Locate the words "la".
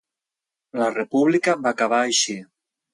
0.83-0.87